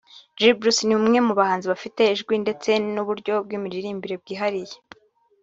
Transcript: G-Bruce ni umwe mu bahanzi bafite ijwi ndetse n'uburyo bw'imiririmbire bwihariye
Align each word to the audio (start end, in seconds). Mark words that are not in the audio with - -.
G-Bruce 0.37 0.81
ni 0.85 0.93
umwe 0.99 1.17
mu 1.27 1.33
bahanzi 1.39 1.65
bafite 1.73 2.01
ijwi 2.13 2.33
ndetse 2.43 2.69
n'uburyo 2.93 3.33
bw'imiririmbire 3.45 4.15
bwihariye 4.21 4.75